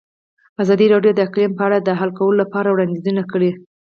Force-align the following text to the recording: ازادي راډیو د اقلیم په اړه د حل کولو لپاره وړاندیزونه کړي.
ازادي 0.63 0.85
راډیو 0.93 1.15
د 1.15 1.19
اقلیم 1.27 1.51
په 1.55 1.63
اړه 1.67 1.77
د 1.81 1.89
حل 1.99 2.09
کولو 2.17 2.39
لپاره 2.41 2.67
وړاندیزونه 2.71 3.21
کړي. 3.31 3.51